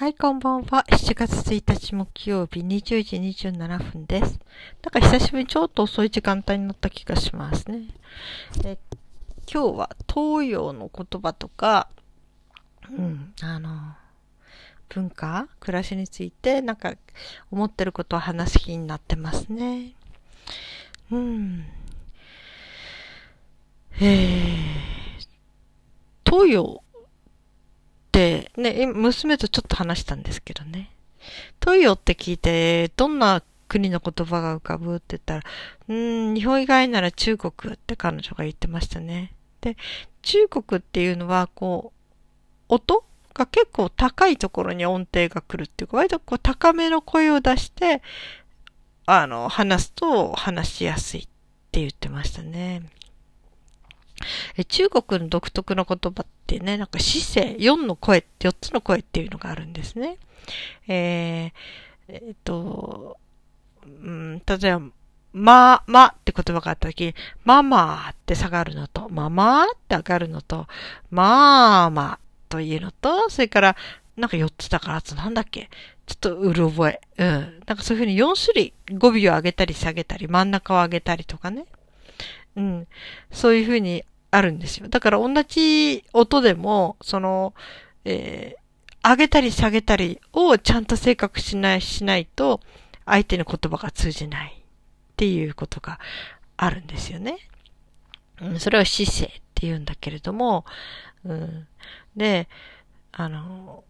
[0.00, 0.86] はい、こんばんは。
[0.88, 4.40] 7月1日木曜日20時27分です。
[4.80, 7.82] だか久しぶりにちょっと遅い時間帯になった気がしますね。
[8.62, 8.78] で
[9.46, 11.90] 今日は東洋の言葉とか、
[12.90, 13.94] うん、あの、
[14.88, 16.94] 文化、暮らしについてなんか
[17.50, 19.92] 思ってることを話す日になってますね。
[21.12, 21.66] うん。
[24.00, 24.60] えー、
[26.24, 26.82] 東洋、
[28.56, 30.90] ね、娘とちょっと話したんですけどね。
[31.60, 35.42] トイオって聞いて、どんな国の言葉が浮かぶって言ったら、
[35.88, 39.32] うん、日本以外なら中国って彼女が言ってましたね。
[39.60, 39.76] で、
[40.22, 41.92] 中国っていうのは、こ
[42.68, 48.02] う、音が結構高いところに音程が来るっていうか、割とこう高めの声を出して、
[49.06, 51.22] あの、話すと話しやすいっ
[51.70, 52.82] て言ってましたね。
[54.68, 60.18] 中国の独特の言葉ってね、なんか姿勢、4の声、4つの声っていうのがあるんですね。
[60.88, 61.52] えー、
[62.08, 63.16] えー、っと、
[63.86, 64.82] うん、例えば、
[65.32, 70.66] ま、まって言葉があった時、ママって下がるのと、ママって上がるのと、
[71.10, 73.76] まあまというのと、それから、
[74.16, 75.70] なんか4つだから、あとなんだっけ
[76.06, 77.00] ちょっとうる覚え。
[77.18, 77.62] うん。
[77.66, 81.64] なんかそういうふうに4種類、語尾を上げたり下げたり、真ん中を上げたりとかね。
[82.56, 82.86] うん。
[83.30, 84.88] そういうふうにあるんですよ。
[84.88, 87.54] だから同じ音でも、その、
[88.04, 92.60] えー、上げたり下げたりをちゃんと正確しない、しないと、
[93.06, 95.98] 相手の言葉が通じないっていうことが
[96.56, 97.38] あるんですよね。
[98.40, 100.64] うん、それは姿勢って言うんだけれども、
[101.24, 101.66] うん、
[102.16, 102.48] で、
[103.12, 103.84] あの、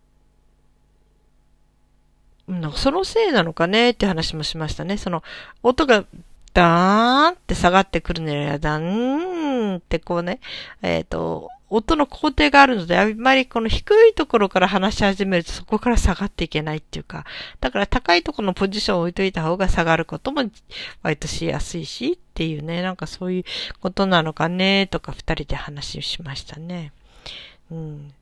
[2.75, 4.97] そのせいなのかねって話もしましたね。
[4.97, 5.23] その、
[5.63, 6.05] 音が
[6.53, 8.59] ダーンって下がってくるのよ。
[8.59, 10.41] ダーンってこうね、
[10.83, 17.25] えっ、ー、と、音の工程があるので、あんまりこの低いところから話し始めるとそこから下がっていけないっていうか、
[17.61, 20.43] だから高いところのポジションを置いといた方が下がることも
[21.03, 23.45] 割としやすいしっていうね、なんかそういう
[23.81, 26.93] ことなのかね、とか二人で話しましたね。
[27.71, 28.13] うん。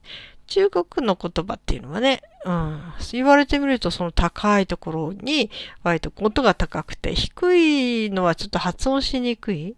[0.48, 2.80] 中国の言葉っていうのはね、うん、
[3.12, 5.50] 言われてみるとその高いところに
[5.82, 9.76] 割と音が高くて低いのはちょっと発音しにくい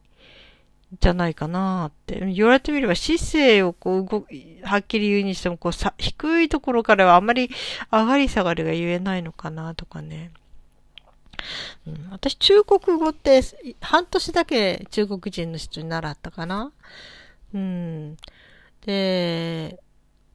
[1.00, 2.26] じゃないかなって。
[2.32, 4.26] 言われてみれば姿勢をこう動
[4.64, 7.50] はっきり言うにしてもこうさ、低いところからはあまり
[7.92, 10.32] 上がり下がりが言えないのかなとかね。
[11.86, 13.41] うん、私中国語って
[13.80, 16.72] 半年だけ中国人の人に習ったかな。
[17.54, 18.16] うん。
[18.84, 19.78] で、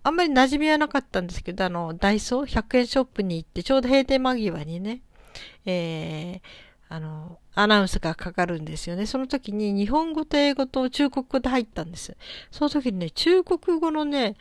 [0.05, 5.01] あんまり馴染みはなかったんですけど、あの、ダイソー100円ショップに行って、ちょうど閉店間際にね、
[5.65, 9.07] えー、あの、アナウンスがかかるんですよね。
[9.07, 12.15] その時に日本語と英語と中国語で入ったんです。
[12.51, 14.35] その時にね、中国語のね、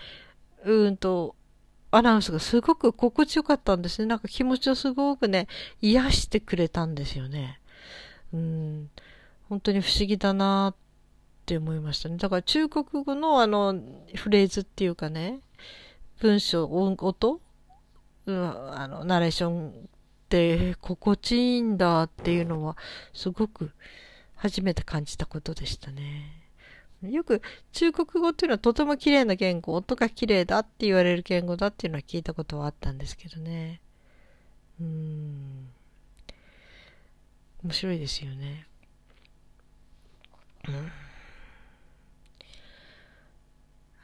[0.67, 1.35] うんと、
[1.91, 4.07] アナウンスがすごく心地よかったんですね。
[4.07, 5.49] なんか気持ちをすごくね、
[5.81, 7.59] 癒してくれたんですよね。
[8.35, 8.91] うん、
[9.49, 10.75] 本当に不思議だなっ
[11.47, 12.19] て思いましたね。
[12.19, 13.81] だから中国語のあの、
[14.15, 15.41] フレーズっていうかね、
[16.21, 17.41] 文章、音、
[18.27, 19.73] う、あの、ナレーションっ
[20.29, 22.77] て心地いいんだっていうのは、
[23.13, 23.73] すごく
[24.37, 26.41] 初めて感じたことでしたね。
[27.03, 27.43] よく
[27.73, 33.81] 中国語っていうのはとても綺麗な言語、音が綺麗だって言われる言語だっていうのは聞いたことはあったんですけどね。
[34.81, 35.69] うん。
[37.63, 38.67] 面白いですよね。
[40.69, 41.14] うん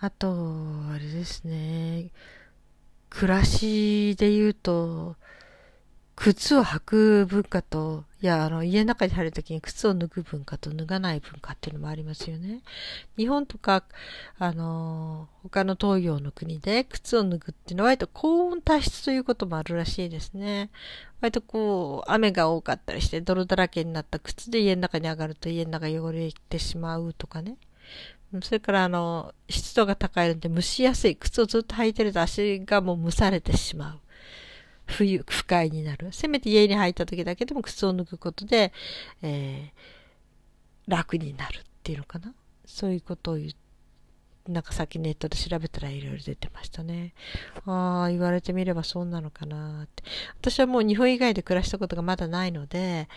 [0.02, 0.32] あと、
[0.90, 2.10] あれですね。
[3.10, 5.16] 暮らしで言うと、
[6.16, 12.62] 靴を履く文化と、いや、あの、家の中に入るときに靴を脱ぐ文化と脱がない文化っていうのもありますよね。
[13.18, 13.84] 日本とか、
[14.38, 20.70] あの、他の東洋の国で靴を脱ぐっていうのは割と高温多湿ということもあるらしいですね。
[21.20, 27.58] 割とこう、雨が多かったりして泥だらけになった靴で家の中に上がると家の中汚れてしまうとかね。
[28.42, 31.16] それからあの、湿度が高いので蒸しやすい。
[31.16, 34.00] 靴をずっと履いてると足がもう蒸されてしまう。
[34.86, 36.08] 冬、不快になる。
[36.12, 38.72] せめて家に入った時だけでも靴を脱ぐことで、
[39.22, 42.32] えー、楽になるっていうのかな。
[42.64, 43.50] そういうことを言っ、
[44.50, 47.14] なんかさっきネットで調べたらいろいろ出てましたね。
[47.66, 50.02] ああ、言われてみればそうなのかなって。
[50.40, 53.08] 私はもう日本以外で暮らしたことがまだないので、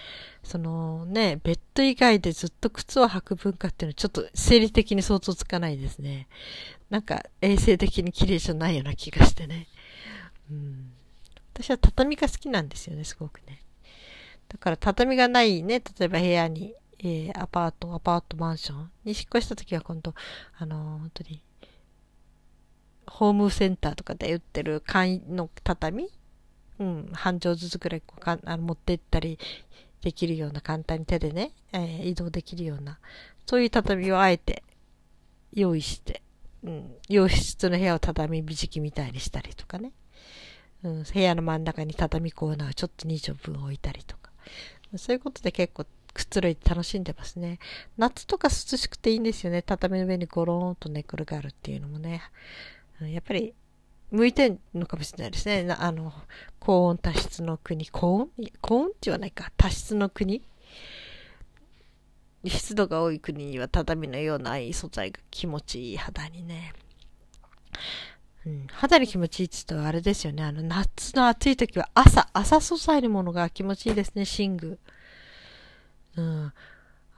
[0.43, 6.27] そのね、ベッド以外でずっと靴を履く文化っていうのはちょっと生理的に想像つかないですね。
[6.89, 9.67] なんか衛生的に綺麗じゃないような気がしてね。
[10.51, 10.91] うん、
[11.53, 13.61] 私は畳が好きなんですよね、すごくね。
[14.49, 20.13] だから畳がないね、例えば部屋にえー、アパート、アパートマンションに引っ越した時は今度、
[20.57, 21.43] あのー、本当に、
[23.05, 26.09] ホームセンターとかで売ってる簡易の畳？
[26.79, 29.37] うん、半畳ずつくらいこうかあの持って行ったり
[30.01, 32.99] できるような簡単に手でね、えー、移動できるような、
[33.45, 34.63] そういう畳をあえて
[35.53, 36.21] 用意して、
[36.63, 39.91] うん、洋室の部屋を畳引きみたいにしたりとかね、
[40.83, 44.31] うん、部屋の真ん中に畳コーナーをちょっと2畳分置いたりとか、
[44.97, 47.59] そういうことで結構くつろいで楽しんでますね。
[47.97, 49.61] 夏とか涼しくていいんですよね。
[49.61, 52.21] 畳の上にゴローンと寝転がるっていうのもね。
[53.01, 53.53] やっぱり
[54.11, 55.65] 向いてんのかもしれないですね。
[55.79, 56.13] あの、
[56.59, 57.87] 高温多湿の国。
[57.87, 58.29] 高温？
[58.61, 59.51] 高温って言わないか。
[59.57, 60.43] 多湿の国？
[62.45, 66.73] 湿度が多い国には畳のような素材が気持ちいい肌にね。
[68.45, 70.43] うん、肌に気持ちいいって言うとあれですよね。
[70.43, 74.77] あの、夏の暑い時は朝、朝素材のものが気持ちいいですね、寝具。
[76.17, 76.53] うん。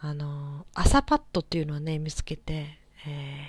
[0.01, 2.77] あの、朝パッドっていうのをね、見つけて、
[3.07, 3.45] えー、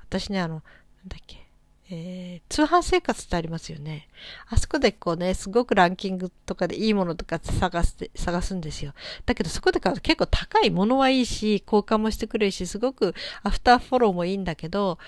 [0.00, 0.62] 私ね、あの、なん
[1.08, 1.46] だっけ、
[1.92, 4.08] えー、通販生活ってありますよね。
[4.48, 8.92] あそこでこうね、すごくランキングとかでいいものとか探す、探すんですよ。
[9.26, 14.98] だけどそこで買うと結構高いものはいいし、交換もしてくれるし、すごくアフターフォローもいいんだけど、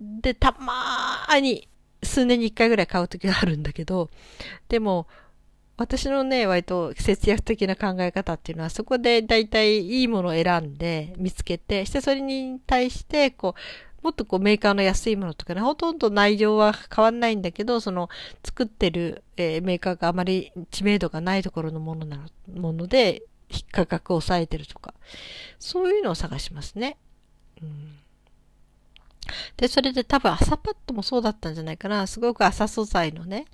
[0.00, 1.68] で、たまーに
[2.02, 4.10] 数年に一回ぐらい買うときがあるんだけど、
[4.68, 5.06] でも、
[5.76, 18.08] 私のね、割と節約的な考え方っていうのは、そこで大体いいものを選んで見つけて、してそれに対して、こう、もっとこうメーカーの安いものとかね、ほとんど内容は変わんないんだけど、その
[18.44, 23.22] 作ってる、えー、メーカーがあまり知名度がないところのものなの、もので、
[23.72, 24.94] 価格を抑えてるとか、
[25.58, 26.98] そういうのを探しますね。
[27.62, 27.96] うん、
[29.56, 32.06] で、それで多分朝パッドもそうだったんじゃないかな。
[32.06, 33.46] すごく朝素材のね、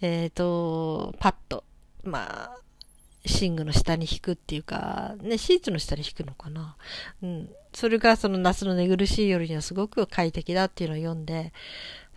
[0.00, 1.64] えっ、ー、と、パッド。
[2.02, 2.56] まあ、
[3.24, 6.76] 寝具の下に引くっていうか、ね、シーツの下に引くのかな。
[7.22, 7.50] うん。
[7.72, 11.52] それがその夏の寝苦しい夜にはすごく快適だっていうのを読んで、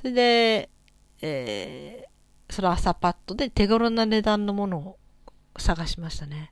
[0.01, 0.69] それで、
[1.21, 4.97] えー、その朝パッドで手頃な値段のものを
[5.57, 6.51] 探しましたね。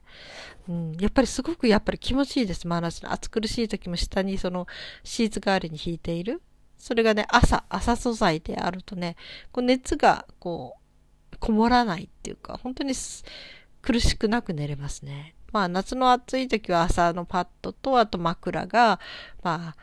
[0.68, 0.96] うん。
[0.98, 2.66] やっぱりすごくやっぱり気持ちいいです。
[2.66, 4.66] 真夏の暑苦しい時も下にその
[5.04, 6.40] シーツ代わりに引いている。
[6.78, 9.16] それがね、朝、朝素材であるとね、
[9.52, 10.85] こう熱がこう、
[11.38, 12.94] こもらないっていうか、本当に
[13.82, 15.34] 苦しくなく寝れますね。
[15.52, 19.00] まあ夏の暑い時は朝のパッドと、あと枕が、
[19.42, 19.74] ま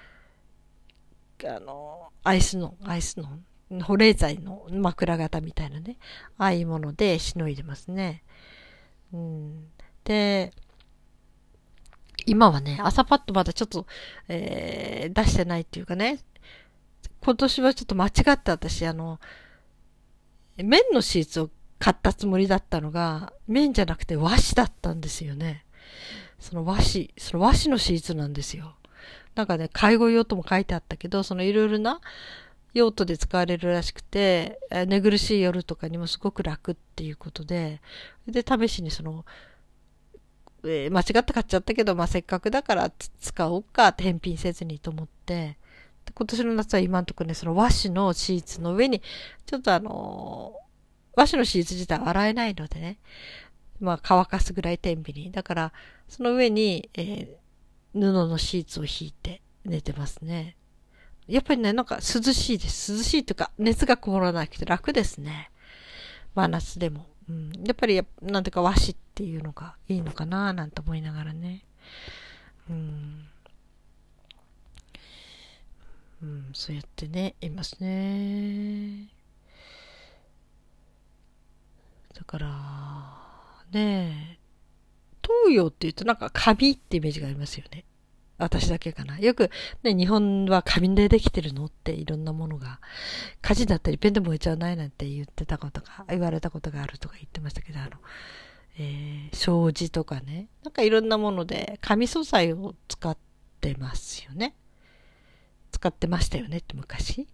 [1.46, 3.40] あ、あの、アイスの、アイスの、
[3.84, 5.98] 保冷剤の枕型みたいなね、
[6.38, 8.24] ああいうものでしのいでますね。
[9.12, 9.68] うん、
[10.04, 10.54] で、
[12.26, 13.86] 今はね、朝パッドまだちょっと、
[14.28, 16.20] えー、出してないっていうかね、
[17.22, 19.20] 今年はちょっと間違って私、あの、
[20.58, 25.66] 綿のシーツを買ったつもりだったのが、綿じゃなくて和紙だったんですよね。
[26.40, 28.76] その和紙、その和紙のシーツなんですよ。
[29.36, 32.02] なんかね、介護用途も書いてあったけど、そのいろいろな
[32.74, 37.82] 用途で使われるらしくて、寝苦しい夜とかにもすごく楽っていうことで、
[38.28, 39.26] で、試しにその、
[40.64, 45.58] えー、間違って買っちゃったけど、まあ、せっかくだから使おうか返品せずにと思って、
[46.14, 49.02] 今年の夏は今んとこね、その和紙のシーツの上に、
[49.46, 50.54] ちょっとあの
[51.16, 52.98] 和紙のシーツ自体洗えないのでね、
[53.80, 55.32] まあ乾かすぐらい天日に。
[55.32, 55.74] だから、
[56.08, 60.56] その上に、えー、布のシーツを引いて寝てますね。
[61.28, 62.02] やっぱりね、なんか涼
[62.34, 62.94] しいです。
[62.94, 65.52] 涼しいというか、熱がこもらなくて楽ですね。
[66.36, 67.06] まあ夏でも。
[67.30, 71.64] うん、やっぱり、なんていうか和紙っていうのがいいのかななんて思いながらね。
[72.70, 73.28] うん。
[76.24, 79.10] うん、そうやってね、いますね。
[82.16, 82.50] だから、
[83.72, 84.40] ね、
[85.22, 87.84] 東洋って言うとなんかカビってイメージがありますよね。
[88.38, 89.20] 私だけかな。
[89.20, 89.52] よく
[89.84, 92.80] ね、日本はカビでできてるのっていろんなものが、
[93.42, 97.90] 火事だったりペンで燃えちゃわないなんて言ってたことが、言われたことがあるとか言ってましたけど、あの、
[98.80, 103.18] えー、障子とかね、なんかいろんなもので紙素材を使っ
[103.60, 104.56] てますよね。
[105.74, 107.28] 使ってましたよねって昔。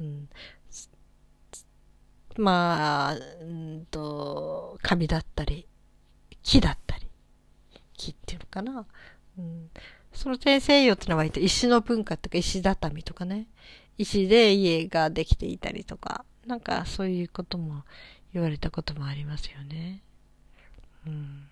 [0.00, 0.28] うん。
[2.38, 5.66] まあ、うんと、紙だったり、
[6.42, 7.06] 木だったり、
[7.96, 8.86] 木っていうのかな。
[9.38, 9.70] うん、
[10.12, 13.46] その点西洋ってのは割と石の文化とか石畳とかね、
[13.98, 17.84] 石で家ができていたりとか、なんかそういうことも
[18.32, 20.02] 言われたこともありますよね。
[21.06, 21.48] うん。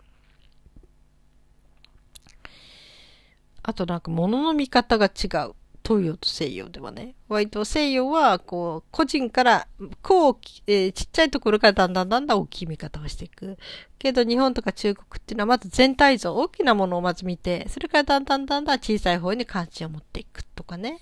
[3.63, 5.55] あとなんか物の見方が違う。
[5.87, 7.15] 東洋と西洋ではね。
[7.29, 9.69] 割と西洋は、こう、個人から、
[10.03, 10.37] こう、
[10.67, 13.59] えー、ちっちゃいところからだんだんだんだん大きい見方をしていく。
[13.99, 21.01] けど日本とか中国っていうのはまず全体像、大きなものをまず見て、それからだんだんだんだん小さい方に関心を持っていくとかね。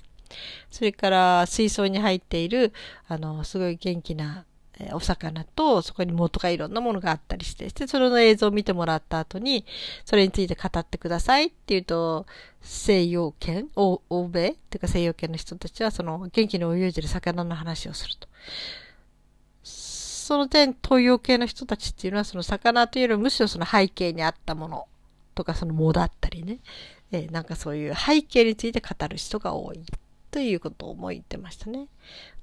[0.70, 2.72] それから水槽に入っている、
[3.06, 4.46] あの、すごい元気な
[4.84, 9.64] えお魚と、そこに元がいろんなものがあったりして、で、それの映像を見てもらった後に、
[10.04, 12.26] それについて語ってくださいって言うと、
[12.60, 18.28] 西洋圏、欧米っていうか西洋圏の人たちは、その元気に泳いでる魚の話をすると。
[19.62, 24.86] その点、東洋系の人たちっていうのは、その魚というよりむしろその背景にあったもの
[25.34, 26.58] とか、その藻だったりね、
[27.12, 29.84] え、なんかそういう背景について語る人が多い
[30.32, 31.86] ということをも言ってましたね。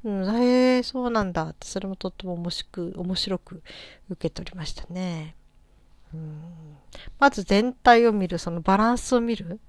[0.05, 3.63] うん、へえ、そうなんだって、それもとっても面白く、面白く
[4.09, 5.35] 受け取りましたね。
[6.13, 6.41] うん、
[7.19, 9.59] まず全体を見る、そのバランスを見る。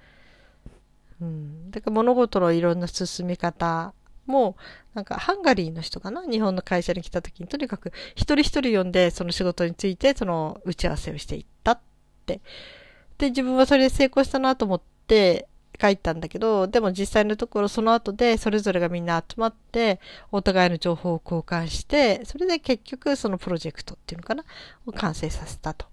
[1.20, 3.94] うん、だから物事のいろんな進み方
[4.26, 4.56] も、
[4.94, 6.22] なんかハンガリーの人かな？
[6.24, 11.80] 日本の会社に来た時にとにかく一人一人呼んでその仕事についてその打ち合わせをしていったっ
[12.26, 12.40] て。
[13.18, 15.48] で、自分はそれで成功したなと思って
[15.80, 24.44] 書いたんだけど、でも実際のところその後でそれぞれがみんな集まってお互いの情報を交換して、それで結局そのプロジェクトっていうのかな
[24.86, 25.86] を完成させたと。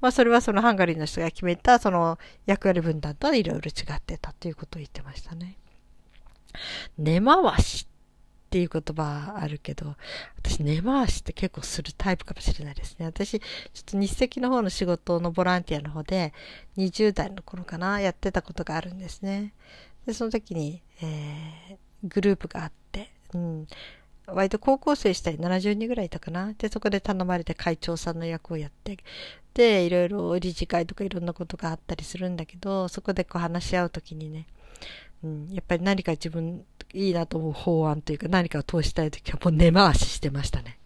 [0.00, 5.56] まあそれはそのハンガリーの人が決めたその役割分担とはいろいろ違ってたということを言ってましたね。
[6.98, 7.86] 根回し
[8.46, 9.96] っていう言葉あるけど、
[10.38, 13.06] 私根回しって結構するタイプかもしれないですね。
[13.06, 13.46] 私、ちょ
[13.80, 16.32] っと日赤の方の仕事のボランティアの方で、
[16.76, 19.52] 20代の頃かな、やってたことがあるんですね。
[20.06, 23.66] で、その時に、えー、グループがあって、うん、
[24.28, 26.52] 割と高校生したり70人ぐらいいたかな。
[26.52, 28.96] で、そこで頼まれて会長さんの役をやって、
[29.54, 34.46] で、いろいろ理事会とかいろんなことがあったりするんだけど、そこでこう話し合う時にね、
[35.22, 40.78] うん、やっぱり何か自分いいなと思う法案というか何かを通したいときはもう根回ししてましたね。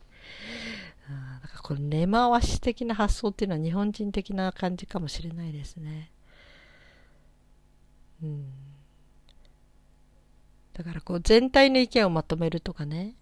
[1.08, 6.10] うん、なんかこの根回し的な発想っていうのは日本人的な感じかもしれないですね。
[8.22, 8.44] うん、
[10.74, 13.14] だからこう全体の意見をまとめるとかね、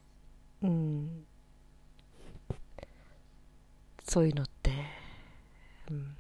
[0.63, 1.25] うん、
[4.05, 4.73] そういうのって、
[5.91, 6.17] うん、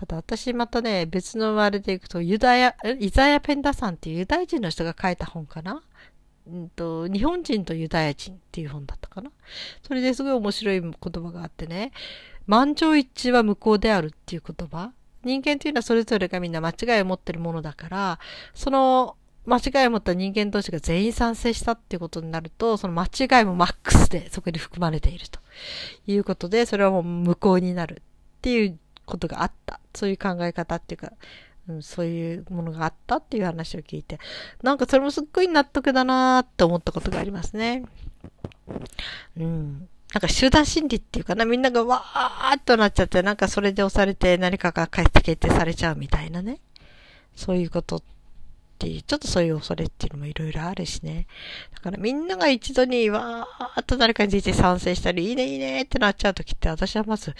[0.00, 5.82] ただ私またね、別のあれでいくと、ユダヤ、イザヤ・ペンダさんっていうユダヤ人の人が書いた本かな？
[6.50, 9.30] うんと、日本人とユダヤ人っていう本だったかな？
[9.86, 11.92] それですごい面白い言葉があってね、
[12.46, 14.92] 満場一致は無効であるっていう言葉。
[15.22, 18.18] 人間というのはそれぞれがみんな間違いを持ってるものだから、
[18.54, 25.40] その間違いを持った人間同士が全員賛成したっていうことになると、その間違いもマックスでそこに含まれていると
[26.06, 28.00] いうことで、それはもう無効になる
[28.38, 28.78] っていう
[29.10, 29.80] ことがあった。
[29.94, 31.12] そういう考え方っていうか、
[31.68, 34.18] うん、そういうものがあったっていう話を聞いて、
[34.62, 37.84] なんかそれもすっごい納得だなーって思ったことがありますね。
[39.36, 39.88] うん。
[40.12, 46.60] なんか集団心理っていうかな、みんながわーっとなっちゃって、なんかそれで押されて何かが返って決されちゃうみたいなね。
[47.36, 48.19] そういうことって
[48.86, 51.26] いう、ちょっとそういう恐れっていうのもいろいろあるしね。
[51.74, 57.34] だからみんなが一度にわーっと誰かについて賛成したり、いいねいいねってなっちゃうときって、私はまず、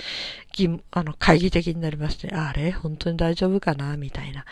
[0.91, 2.73] あの、会議的になりまして、あれ？
[2.73, 3.97] 本当に大丈夫かな？
[3.97, 4.45] みたいな。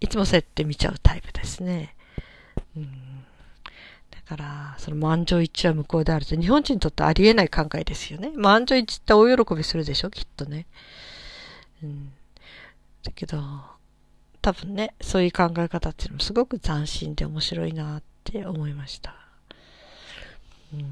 [0.00, 1.94] いつもそうやって見ちゃうタイプですね。
[2.76, 3.24] うん。
[4.10, 8.30] だから、その満場一致は無効であると、日本人にとってありえない考えですよね。
[8.34, 10.10] 満場一致って大喜びするでしょ？
[10.10, 10.66] きっとね。
[11.82, 12.12] うん。
[13.02, 13.42] だけど、
[14.42, 19.14] 多分ね、そういう考え方っていうのもすごく斬新で面白いなって思いました。
[20.72, 20.84] うん、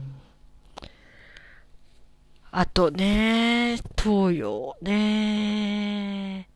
[2.50, 6.48] あとね、東洋ね。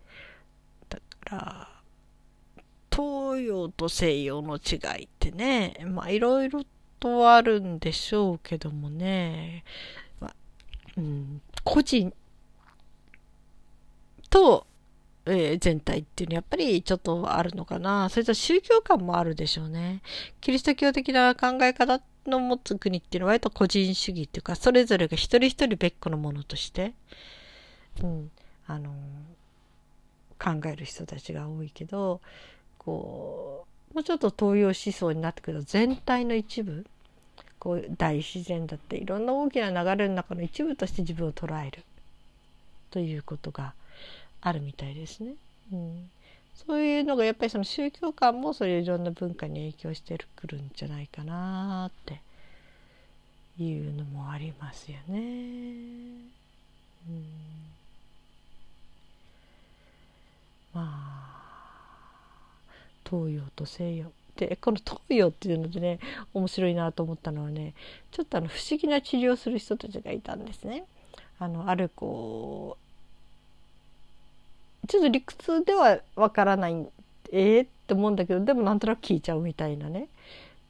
[0.91, 1.69] だから、
[2.95, 6.63] 東洋と西洋の違いってね、まあいろいろ
[7.01, 9.65] とあるんでしょうけどもね、
[10.21, 10.35] まあ、
[10.99, 12.13] うん、個人
[14.29, 14.67] と
[15.27, 18.09] えー、全体っていうのはやっぱりちょっとあるのかな。
[18.09, 20.03] それと宗教観もあるでしょうね。
[20.41, 26.93] キリスト教的な考え方の持つ国っていうのは割と個人主義っていうか、それぞれが一人一人別個のものとして、
[28.03, 28.31] うん、
[28.67, 28.93] あの、
[30.39, 32.21] 考える人たちが多いけど、
[32.79, 36.87] こう、もうちょっと東洋思想になってくると全体の一部、
[37.63, 41.85] こう大自然だっていろんな大きな流れの中の一部として自分を捉える
[42.91, 43.75] ということが
[44.43, 45.35] あるみたいですね。
[45.73, 46.11] うん、
[46.55, 52.21] そういうのがやっぱりその宗教観もそういういろんな文化に影響してくるんじゃないかなって
[53.63, 55.19] いうのもありますよね。
[57.09, 57.25] うん、
[60.75, 61.43] まあ
[63.09, 66.01] 東洋と西洋でこの東洋っていうのでね
[66.35, 67.75] 面白いなと思ったのはね
[68.11, 70.85] ちょっとあの不思議な治療をする人たちがいたんですね。
[71.39, 72.82] あのあるこう
[74.89, 76.87] ちょっと理屈ではわからない
[77.33, 80.09] えー、って思うんだけどでもなんとなく聞いちゃうみたいなね。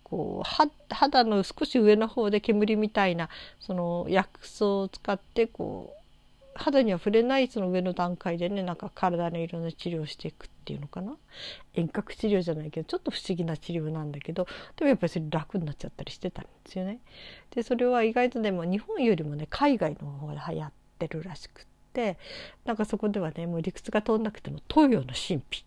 [0.05, 6.03] こう肌の少し上の方で煙みたいなその薬草を使ってこう
[6.55, 11.17] 肌には触れないその上の段階でねなんか体のいろんな治療をしていくっていうのかな。
[11.73, 16.99] 遠隔治療じゃないけどちょっと不思議な治療なんだけどでもやっぱりそれ楽になっちゃったりしてたんですよね。
[17.55, 21.72] でそれは意外とでも日本よりもね海外の方で流行ってるらしくて。
[21.93, 22.19] って
[22.65, 25.65] なんかそこではねもう理屈が通んなくても東洋の神秘っ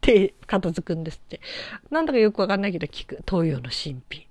[0.00, 1.40] て片付くんですって。
[1.90, 3.22] なんだかよくわかんないけど聞く。
[3.28, 4.28] 東洋の神秘。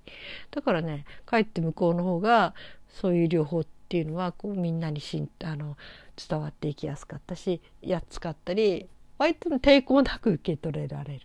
[0.50, 2.54] だからね、かえって向こうの方が
[2.88, 5.76] そういう療法っていうのはこうみんなにしんあの
[6.16, 8.88] 伝わっていきやすかったしやっつかったり
[9.18, 11.20] 割と抵抗なく受け取れられる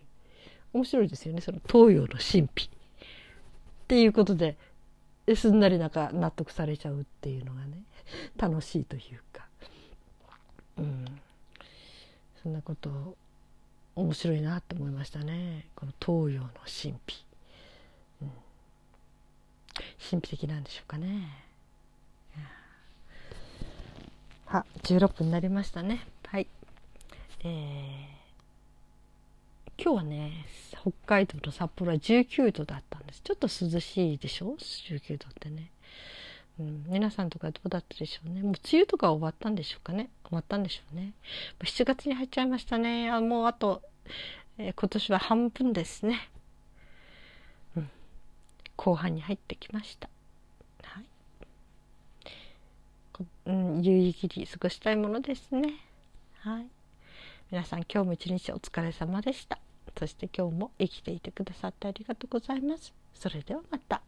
[0.74, 2.70] 面白いですよねその東洋の神秘っ
[3.88, 4.58] ていうことで
[5.36, 7.84] すんなりなんか納得されちゃうっていうのがね
[8.38, 9.48] 楽しいというか、
[10.78, 11.06] うん、
[12.42, 13.16] そんなこと
[13.96, 17.26] 面白いなと思いましたねこの東洋の神秘、
[18.22, 18.32] うん、
[20.10, 21.52] 神秘的なんでしょうかね。
[24.54, 26.06] あ、16分になりましたね。
[26.28, 26.48] はい。
[27.46, 30.46] えー、今日はね、
[30.82, 33.22] 北海道と札幌は19度だったんです。
[33.24, 35.72] ちょっと涼しいでしょ ?19 度ってね。
[36.62, 38.44] うん、皆さんとかどうだったでしょうね。
[38.44, 40.10] もう梅雨とか終わったんでしょうかね。
[40.24, 41.14] 終わったんでしょうね。
[41.60, 43.10] 7月に入っちゃいましたね。
[43.10, 43.82] あもうあと、
[44.60, 46.30] えー、今年は半分ですね。
[47.76, 47.90] うん。
[48.76, 50.08] 後半に入ってきました。
[50.84, 51.06] はい
[53.48, 55.74] うん、有意義に過ごしたいものですね。
[56.42, 56.68] はい。
[57.50, 59.58] 皆さん今日も一日お疲れ様でした。
[59.98, 62.94] そして今日も生きていてくださってありがとうございます。
[63.16, 64.04] それではまた。